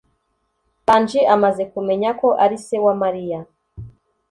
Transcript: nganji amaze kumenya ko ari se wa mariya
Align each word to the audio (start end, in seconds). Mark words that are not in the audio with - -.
nganji 0.83 1.19
amaze 1.35 1.63
kumenya 1.73 2.09
ko 2.19 2.27
ari 2.43 2.57
se 2.65 2.77
wa 2.85 2.93
mariya 3.01 3.39